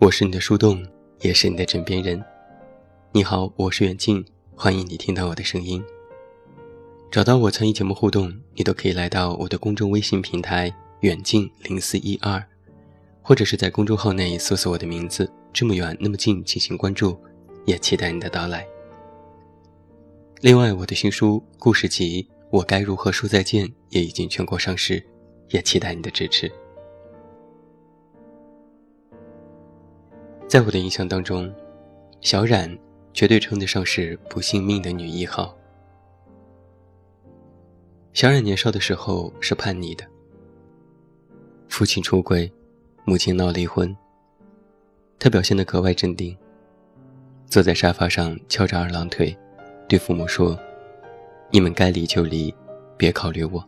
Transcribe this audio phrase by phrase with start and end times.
[0.00, 0.82] 我是你的树洞，
[1.20, 2.24] 也是你的枕边人。
[3.12, 4.24] 你好，我是远近，
[4.56, 5.84] 欢迎你听到我的声音。
[7.10, 12.44] 找到我参与节目互动，你都可以来到我的公众微信平台远近零四一二，
[13.22, 17.18] 或者是在公众号内搜索我的名字“这么远那么近”进行关注，
[17.64, 18.66] 也期待你的到来。
[20.42, 25.02] 另外，我的新书故事集《我该如何说再见》也已经全国上市，
[25.48, 26.52] 也期待你的支持。
[30.46, 31.50] 在我的印象当中，
[32.20, 32.78] 小冉
[33.14, 35.56] 绝对称得上是不信命的女一号。
[38.12, 40.04] 小冉年少的时候是叛逆的，
[41.70, 42.50] 父亲出轨，
[43.04, 43.96] 母亲闹离婚。
[45.20, 46.36] 他表现得格外镇定，
[47.46, 49.34] 坐在沙发上翘着二郎腿，
[49.88, 50.58] 对父母说
[51.50, 52.52] ：“你们该离就离，
[52.96, 53.64] 别考虑我。”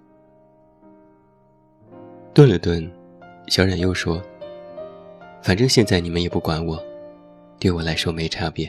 [2.34, 2.90] 顿了顿，
[3.46, 4.20] 小冉又说。
[5.40, 6.82] 反正现在你们也不管我，
[7.58, 8.66] 对我来说没差别。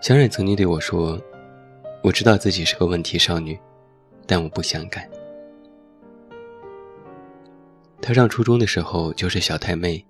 [0.00, 1.18] 小冉曾经对我说
[2.02, 3.58] ：“我知道自己是个问题少女，
[4.26, 5.08] 但我不想改。”
[8.02, 10.04] 她上初中的时候就是小太妹，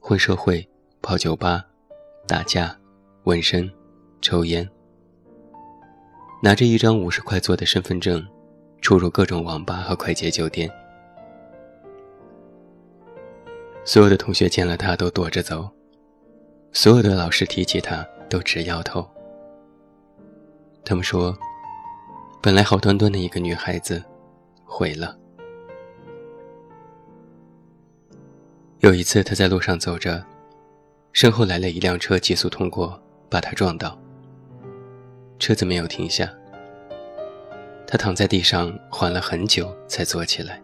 [0.00, 0.68] 混社会、
[1.00, 1.64] 泡酒吧、
[2.26, 2.76] 打架、
[3.22, 3.70] 纹身、
[4.20, 4.68] 抽烟，
[6.42, 8.26] 拿着一张五十块做的身份证，
[8.80, 10.68] 出入各种网吧和快捷酒店。
[13.84, 15.70] 所有的同学见了他都躲着走，
[16.72, 19.08] 所有的老师提起他都直摇头。
[20.84, 21.32] 他们说，
[22.42, 24.02] 本来好端端的一个女孩子，
[24.64, 25.16] 毁了。
[28.82, 30.20] 有一次他在路上走着，
[31.12, 33.00] 身后来了一辆车，急速通过，
[33.30, 33.96] 把他撞倒。
[35.38, 36.28] 车子没有停下，
[37.86, 40.60] 他躺在地上缓了很久才坐起来。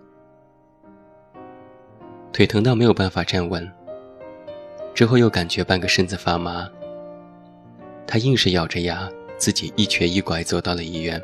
[2.32, 3.70] 腿疼到没有办法站稳，
[4.92, 6.68] 之后又感觉半个身子发麻。
[8.04, 11.22] 他硬是咬着牙，自己一瘸一拐走到了医院。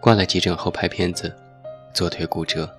[0.00, 1.34] 挂了急诊后拍片子，
[1.92, 2.72] 左腿骨折。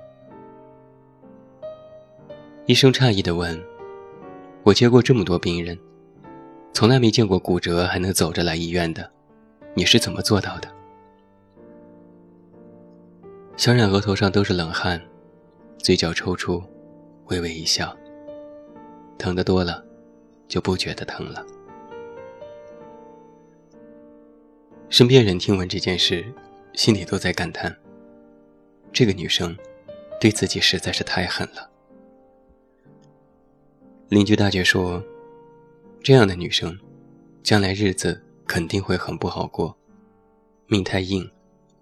[2.68, 3.64] 医生诧异地问
[4.66, 5.78] ：“我接过这么多病人，
[6.74, 9.08] 从来没见过骨折还能走着来医院的，
[9.76, 10.68] 你是怎么做到的？”
[13.56, 15.00] 小冉额头上都是冷汗，
[15.78, 16.64] 嘴角抽搐。
[17.28, 17.96] 微微一笑，
[19.18, 19.84] 疼得多了，
[20.48, 21.46] 就不觉得疼了。
[24.90, 26.26] 身边人听闻这件事，
[26.74, 27.76] 心里都在感叹：
[28.92, 29.56] 这个女生
[30.20, 31.70] 对自己实在是太狠了。
[34.08, 35.04] 邻居大姐说
[36.04, 36.78] ：“这样的女生，
[37.42, 39.76] 将来日子肯定会很不好过，
[40.68, 41.28] 命太硬，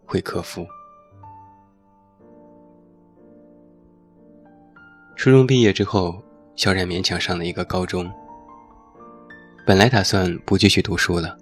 [0.06, 0.66] 会克夫。”
[5.18, 6.24] 初中毕业之后，
[6.56, 8.10] 小冉勉强上了一个高中。
[9.66, 11.38] 本来打算不继续读书了，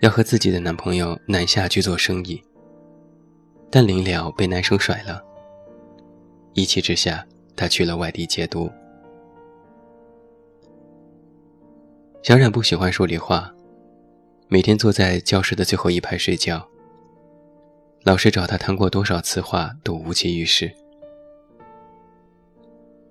[0.00, 2.42] 要和自己的男朋友南下去做生意。
[3.70, 5.22] 但临了被男生甩了。
[6.54, 8.70] 一气之下，她去了外地借读。
[12.22, 13.52] 小冉不喜欢数理化，
[14.46, 16.64] 每天坐在教室的最后一排睡觉。
[18.04, 20.72] 老师找他谈过多少次话，都无济于事。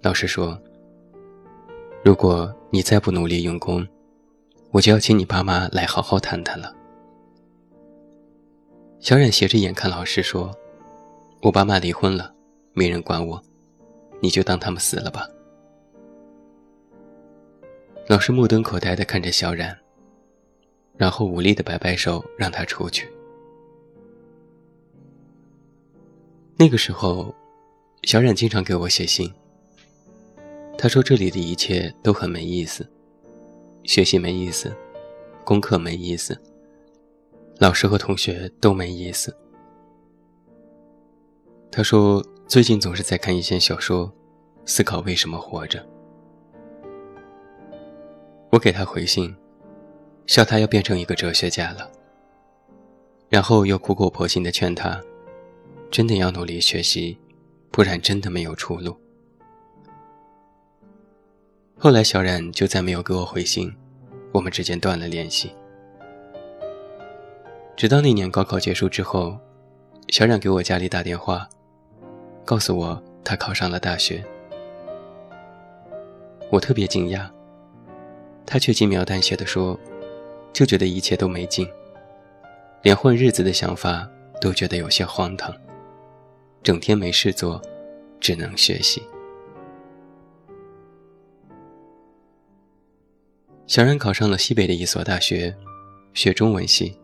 [0.02, 0.58] 老师说
[2.06, 3.86] ：“如果你再不努力用功，
[4.72, 6.74] 我就要请你爸妈来好好谈谈了。”
[9.02, 10.56] 小冉斜着眼看老师说
[11.44, 12.34] ：“我爸妈离婚了，
[12.72, 13.44] 没人管我，
[14.22, 15.28] 你就当他们死了吧。”
[18.08, 19.78] 老师目瞪口呆地看着小冉，
[20.98, 23.08] 然后无力地摆摆手，让他出去。
[26.58, 27.34] 那个时候，
[28.04, 29.32] 小冉经常给我写信。
[30.78, 32.86] 他说：“这里的一切都很没意思，
[33.84, 34.76] 学习没意思，
[35.46, 36.38] 功课没意思，
[37.60, 39.36] 老师和同学都没意思。”
[41.72, 44.12] 他说：“最近总是在看一些小说，
[44.66, 45.88] 思考为什么活着。”
[48.52, 49.34] 我给他回信，
[50.28, 51.90] 笑他要变成一个哲学家了，
[53.30, 55.02] 然后又苦口婆心地劝他
[55.90, 57.18] ：“真的要努力学习，
[57.72, 58.98] 不然真的没有出路。”
[61.80, 63.74] 后来，小冉就再没有给我回信，
[64.34, 65.56] 我们之间断了联系。
[67.78, 69.40] 直到那年高考结束之后，
[70.10, 71.48] 小冉给我家里打电话，
[72.44, 74.22] 告诉我他考上了大学。
[76.52, 77.30] 我特别惊讶，
[78.46, 79.80] 他却轻描淡写的说
[80.52, 81.68] ：“就觉得一切都没劲，
[82.82, 84.10] 连混日子的想法
[84.42, 85.56] 都觉得有些荒唐，
[86.62, 87.62] 整天没事做，
[88.20, 89.02] 只能学习。”
[93.68, 95.56] 小冉考上了西北的一所大学，
[96.14, 96.98] 学中文系。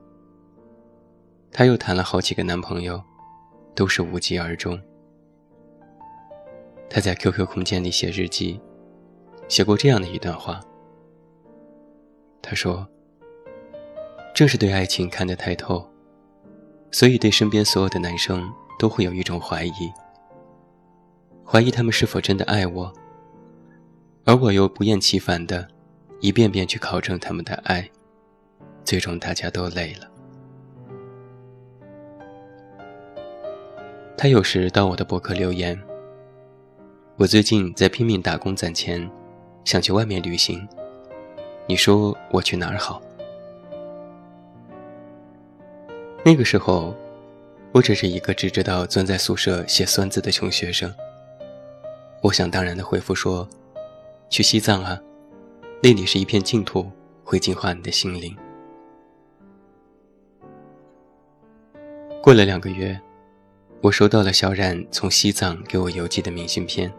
[1.49, 3.01] 她又谈了好几个男朋友，
[3.73, 4.77] 都是无疾而终。
[6.89, 8.59] 她在 QQ 空间里写日记，
[9.47, 10.59] 写过这样的一段话。
[12.47, 12.87] 他说
[14.33, 15.85] ：“正是对爱情看得太透，
[16.91, 18.49] 所以对身边所有的男生
[18.79, 19.91] 都会有一种怀疑，
[21.45, 22.93] 怀疑他们是否真的爱我，
[24.23, 25.67] 而我又不厌其烦的。”
[26.19, 27.87] 一遍遍去考证他们的爱，
[28.83, 30.07] 最终大家都累了。
[34.17, 35.79] 他有时到我的博客留言
[37.17, 39.07] ：“我最近在拼命打工攒钱，
[39.63, 40.67] 想去外面旅行，
[41.67, 43.01] 你说我去哪儿好？”
[46.25, 46.95] 那个时候，
[47.71, 50.93] 我只是一个只知道钻在宿舍写酸字的穷学生。
[52.21, 53.47] 我想当然的回复说
[54.29, 54.99] ：“去西藏啊。”
[55.79, 56.89] 那里是一片净土，
[57.23, 58.35] 会净化你的心灵。
[62.19, 62.99] 过了两个月，
[63.81, 66.91] 我收到了小冉从西藏给我邮寄的明信片，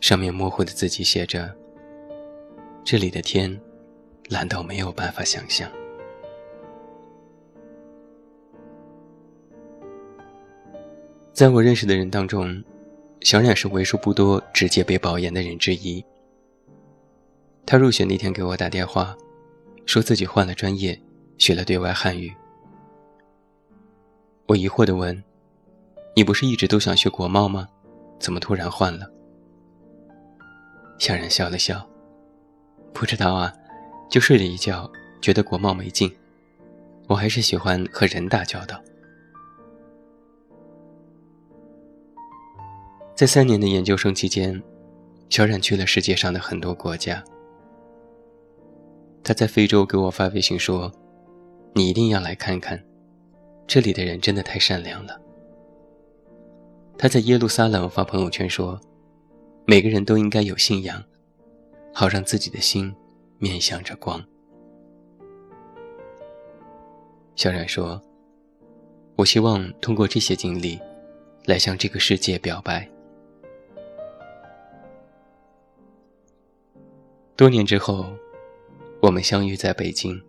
[0.00, 1.54] 上面模糊的字迹写着
[2.86, 3.60] ：“这里的天，
[4.28, 5.68] 蓝到没有办法想象。”
[11.34, 12.62] 在我认识的人当中，
[13.22, 16.04] 小冉是为数不多直接被保研的人之一。
[17.66, 19.16] 他入学那天给我打电话，
[19.84, 20.96] 说自己换了专业，
[21.38, 22.32] 学了对外汉语。
[24.46, 25.20] 我疑惑地问
[26.14, 27.66] ：“你不是一直都想学国贸吗？
[28.20, 29.10] 怎么突然换了？”
[31.00, 31.84] 小冉笑了笑
[32.98, 33.52] ：“不知道啊，
[34.08, 34.90] 就睡了一觉，
[35.20, 36.10] 觉得国贸没劲，
[37.08, 38.82] 我还是喜欢和人打交道。”
[43.14, 44.62] 在三年的研究生期间，
[45.28, 47.22] 小冉去了世界上的很多国家。
[49.22, 50.90] 他在非洲给我发微信说
[51.76, 52.82] ：“你一定要来看看，
[53.66, 55.20] 这里的人真的太善良了。”
[56.96, 58.80] 他在耶路撒冷发朋友圈说
[59.68, 61.04] ：“每个人都应该有信仰，
[61.98, 62.94] 好让自己的心
[63.38, 64.22] 面向着光。”
[67.34, 68.02] 小冉说
[69.16, 70.78] ：“我希望通过这些经历，
[71.46, 72.86] 来向这个世界表白。”
[77.34, 78.04] 多年之后。
[79.02, 80.20] 我们相遇在北京。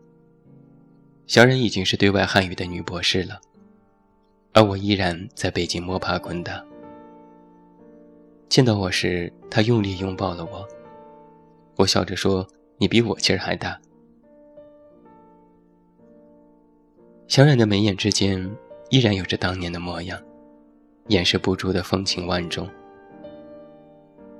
[1.25, 3.39] 小冉已经是对外汉语的女博士了，
[4.53, 6.63] 而我依然在北京摸爬滚打。
[8.49, 10.67] 见到我时，她用力拥抱了我。
[11.77, 12.45] 我笑着说
[12.77, 13.79] ：“你比我劲儿还大。”
[17.27, 18.49] 小冉的眉眼之间
[18.89, 20.21] 依然有着当年的模样，
[21.07, 22.69] 掩饰不住的风情万种。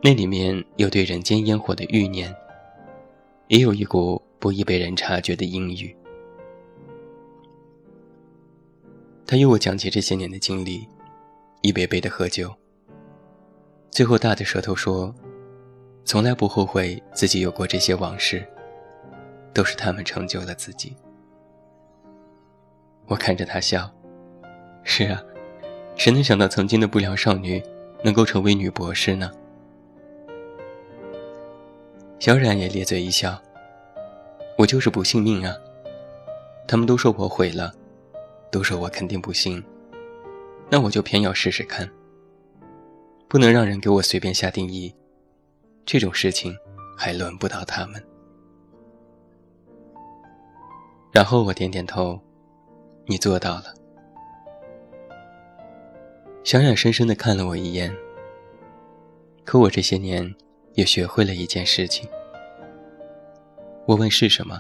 [0.02, 2.34] 那里面有对人间烟火的欲念。
[3.50, 5.96] 也有一股不易被人察觉的阴郁。
[9.26, 10.86] 他与我讲起这些年的经历，
[11.62, 12.54] 一杯杯的喝酒。
[13.90, 15.16] 最后大着舌头说
[16.08, 18.42] ：“从来不后悔自己有过这些往事，
[19.54, 20.96] 都是他们成就了自己。”
[23.08, 23.94] 我看着他笑，
[24.84, 25.22] 是啊，
[25.98, 27.62] 谁能想到曾经的不良少女
[28.06, 29.30] 能够成为女博士呢？
[32.20, 33.38] 小冉也咧嘴一笑
[34.58, 35.54] ：“我就是不信命啊！
[36.66, 37.74] 他们都说我毁了，
[38.50, 39.62] 都说我肯定不行，
[40.70, 41.90] 那我就偏要试试看。
[43.28, 44.96] 不能让人给我随便下定义，
[45.88, 46.56] 这种事情
[46.96, 48.04] 还轮不到他们。”
[51.12, 52.22] 然后我点点头
[53.10, 53.74] ：“你做到了。”
[56.46, 57.92] 小冉深深地看了我一眼。
[59.44, 60.36] 可我这些年……
[60.74, 62.08] 也学会了一件事情。
[63.88, 64.60] 我问是什么，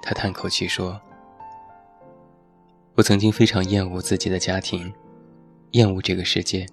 [0.00, 0.98] 他叹口气说
[2.96, 4.90] ：“我曾经非常厌恶自己的家庭，
[5.72, 6.66] 厌恶这个世界。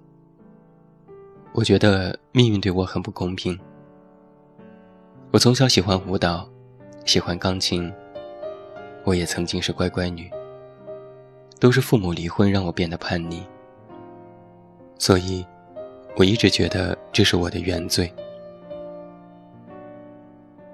[1.52, 3.58] 我觉得命运对我很不公平。
[5.30, 6.48] 我从小喜欢舞蹈，
[7.04, 7.92] 喜欢钢琴，
[9.04, 10.30] 我也曾经是乖乖女。
[11.58, 13.42] 都是父母离婚让我变得叛逆，
[14.98, 15.44] 所以。”
[16.16, 18.12] 我一直觉得这是我的原罪。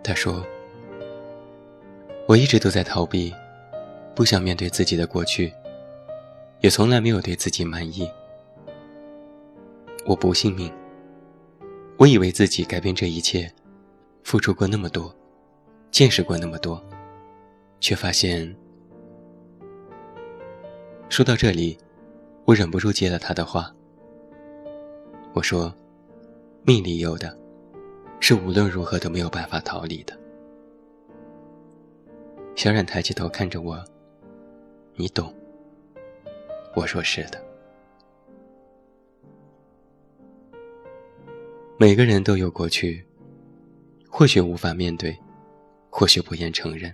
[0.03, 0.43] 他说
[2.27, 3.33] ：“我一直都在逃避，
[4.15, 5.53] 不想面对自己的过去，
[6.63, 8.11] 也从来没有对自己满意。
[10.07, 10.73] 我不信命。
[11.99, 13.51] 我以为自己改变这一切，
[14.23, 15.15] 付出过那么多，
[15.91, 16.83] 见识过那么多，
[17.81, 18.55] 却发现……
[21.09, 21.77] 说到这里，
[22.45, 23.73] 我忍不住接了他的话。
[25.33, 25.75] 我说
[26.65, 27.37] ：“命里有的，
[28.21, 30.19] 是无论如何都没有办法逃离的。”
[32.55, 33.83] 小冉抬起头看着我
[34.97, 35.35] ：“你懂。”
[36.75, 37.43] 我说：“是的。”
[41.79, 43.05] 每个人都有过去，
[44.09, 45.15] 或许无法面对，
[45.91, 46.91] 或许不愿承认。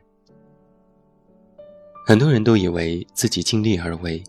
[2.04, 4.20] 很多人都以为自己尽力而为，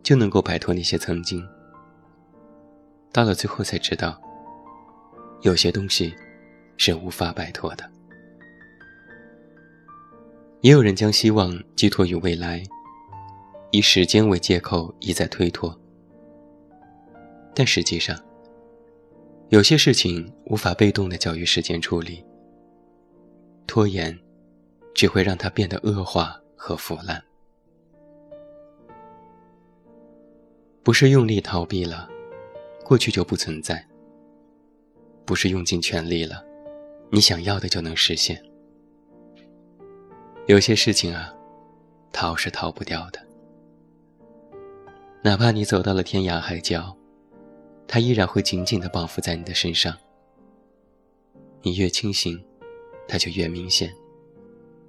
[0.00, 1.44] 就能够摆脱那些曾经。
[3.10, 4.16] 到了最后才知道，
[5.42, 6.14] 有些东西
[6.76, 7.84] 是无法摆脱的。
[10.60, 12.62] 也有人将希望寄托于未来，
[13.72, 15.76] 以时间为借口一再推脱，
[17.52, 18.16] 但实际上。
[19.54, 22.24] 有些事情无法被动的交于时间处理，
[23.68, 24.18] 拖延
[24.92, 27.22] 只会让它变得恶化和腐烂。
[30.82, 32.08] 不是用力逃避了，
[32.84, 33.76] 过去就不存在；
[35.24, 36.44] 不是用尽全力了，
[37.12, 38.42] 你想要的就能实现。
[40.48, 41.32] 有些事情啊，
[42.12, 43.20] 逃是逃不掉的，
[45.22, 46.96] 哪怕你走到了天涯海角。
[47.86, 49.96] 它依然会紧紧地绑缚在你的身上。
[51.62, 52.42] 你越清醒，
[53.06, 53.88] 它就越明显；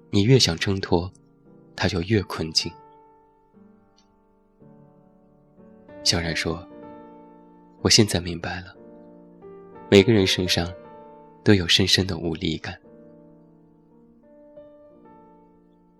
[0.10, 1.12] 你越想挣脱，
[1.76, 2.72] 它就越困境。
[6.04, 6.68] 小然说
[7.82, 8.76] ：“我现在明白了，
[9.90, 10.74] 每个人身上
[11.44, 12.80] 都有深深的无力感。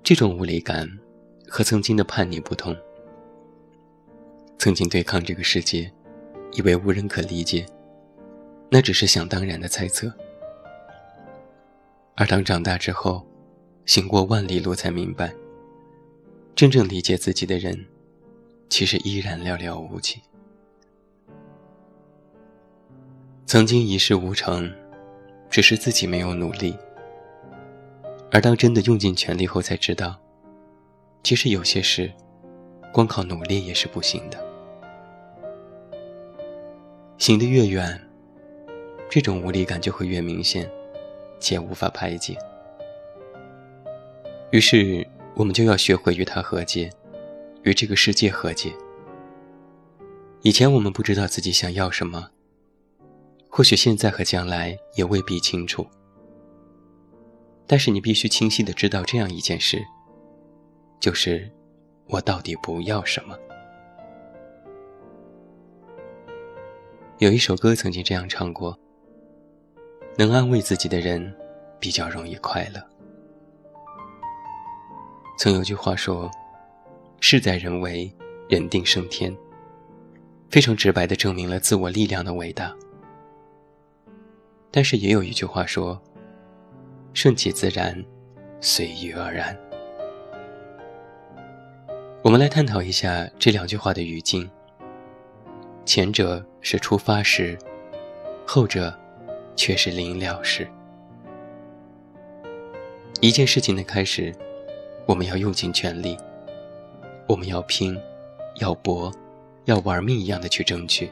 [0.04, 0.88] 这种无力感
[1.48, 2.76] 和曾经的叛逆不同。
[4.58, 5.92] 曾经对抗这个世界。”
[6.52, 7.66] 以为无人可理解，
[8.70, 10.12] 那只是想当然的猜测。
[12.16, 13.26] 而当长大之后，
[13.86, 15.34] 行过万里路，才明白，
[16.56, 17.86] 真正理解自己的人，
[18.70, 20.22] 其实依然寥寥无几。
[23.46, 24.74] 曾经一事无成，
[25.50, 26.76] 只是自己没有努力。
[28.32, 30.20] 而当真的用尽全力后，才知道，
[31.22, 32.12] 其实有些事，
[32.92, 34.55] 光靠努力也是不行的。
[37.18, 38.00] 行得越远，
[39.10, 40.70] 这种无力感就会越明显，
[41.40, 42.38] 且无法排解。
[44.52, 46.92] 于是，我们就要学会与他和解，
[47.64, 48.74] 与这个世界和解。
[50.42, 52.30] 以前我们不知道自己想要什么，
[53.50, 55.88] 或许现在和将来也未必清楚。
[57.66, 59.84] 但是你必须清晰的知道这样一件事，
[61.00, 61.50] 就是
[62.08, 63.36] 我到底不要什么。
[67.20, 68.78] 有一首歌曾经这样唱过
[70.20, 71.34] ：“能安慰自己的人，
[71.80, 72.84] 比较容易快乐。”
[75.40, 76.30] 曾有句话说
[77.22, 78.14] ：“事在人为，
[78.50, 79.34] 人定胜天。”
[80.52, 82.76] 非常直白地证明了自我力量的伟大。
[84.70, 86.02] 但是也有一句话说
[87.14, 88.04] ：“顺其自然，
[88.60, 89.58] 随遇而安。”
[92.22, 94.50] 我们来探讨一下这两句话的语境。
[95.86, 97.58] 前者是出发时，
[98.46, 98.94] 后者
[99.56, 100.68] 却是临了时。
[103.22, 104.34] 一件事情的开始，
[105.06, 106.18] 我们要用尽全力，
[107.28, 107.96] 我们要拼，
[108.56, 109.12] 要搏，
[109.66, 111.10] 要玩命一样的去争取。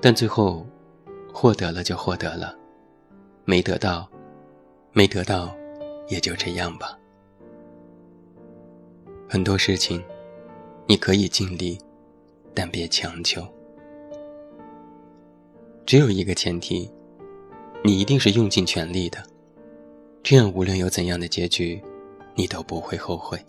[0.00, 0.66] 但最后，
[1.32, 2.54] 获得了就获得了，
[3.44, 4.06] 没得到，
[4.92, 5.54] 没得到，
[6.08, 6.98] 也就这样吧。
[9.28, 10.02] 很多事情，
[10.86, 11.78] 你可以尽力。
[12.60, 13.42] 但别强求。
[15.86, 16.92] 只有一个前提，
[17.82, 19.24] 你一定是用尽全力的，
[20.22, 21.82] 这样无论有怎样的结局，
[22.34, 23.42] 你都不会后悔。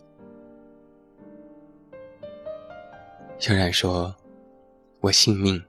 [3.37, 4.15] 小冉说
[5.01, 5.61] ：“我信命，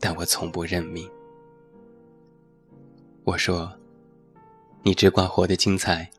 [0.00, 1.08] 但我从不认命。”
[3.22, 3.72] 我说
[4.82, 6.10] ：“你只管活得精彩，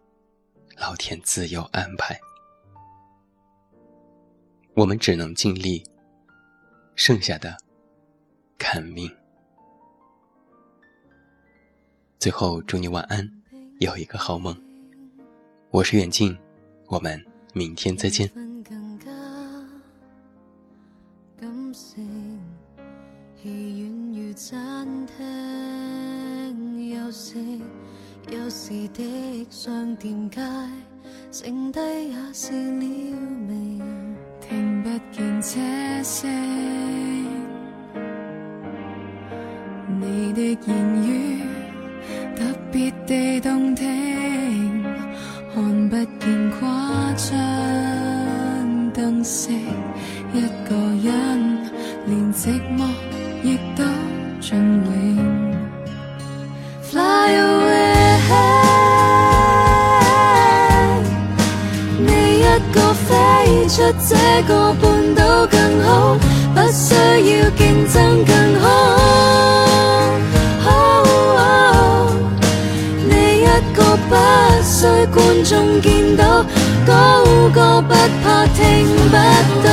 [0.77, 2.17] 老天自有安排。”
[4.75, 5.83] 我们只能尽力。
[6.97, 7.55] 剩下的，
[8.57, 9.07] 看命。
[12.17, 13.31] 最后，祝你晚安，
[13.79, 14.59] 有一个好梦。
[15.69, 16.35] 我是远近，
[16.87, 17.23] 我们
[17.53, 18.27] 明天再见。
[28.29, 30.41] 有时的商店街，
[31.31, 32.83] 剩低也是了
[34.87, 35.41] 未停。
[35.41, 35.59] 这
[36.03, 36.29] 声，
[39.99, 40.67] 你的言
[41.03, 41.41] 语
[42.35, 44.83] 特别地动听，
[45.53, 47.29] 看不见夸张
[48.93, 49.51] 灯饰，
[50.33, 51.09] 一个人
[52.05, 52.87] 连寂寞
[53.43, 53.83] 亦都
[54.39, 54.87] 尽永。
[56.81, 57.01] Fly
[57.35, 57.56] away，
[63.67, 64.15] 出这
[64.47, 66.17] 个半岛更好，
[66.55, 68.31] 不需要竞争更
[68.61, 68.65] 好。
[73.09, 73.45] 你一
[73.75, 74.15] 个不
[74.63, 74.75] 需
[75.13, 76.45] 观众见到，
[76.85, 77.93] 高歌不
[78.23, 79.15] 怕听不
[79.63, 79.66] 到。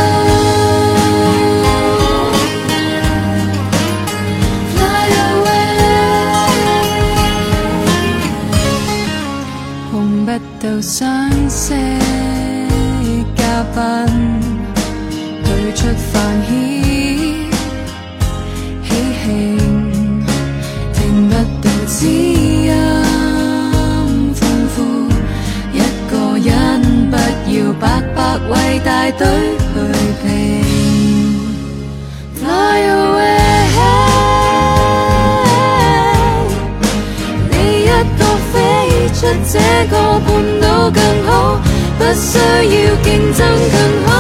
[39.51, 39.59] 这
[39.91, 40.29] 个半
[40.61, 41.59] 岛更好，
[41.99, 43.77] 不需要竞争更
[44.07, 44.11] 好。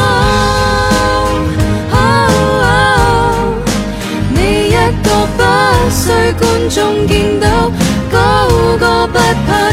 [4.31, 5.41] 你一个不
[5.91, 6.03] 需
[6.39, 7.47] 观众见到，
[8.11, 8.17] 高
[8.79, 9.64] 歌不怕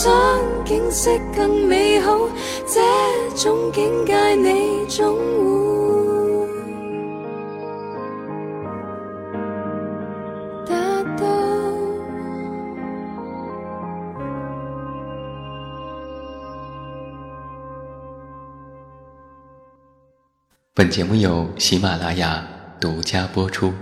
[0.00, 0.14] 想，
[0.64, 2.16] 景色更美好。
[2.68, 2.80] 這
[3.34, 6.46] 種境界你總會
[10.66, 11.26] 得到。
[20.74, 22.46] 本节目由喜马拉雅
[22.78, 23.72] 独家播出。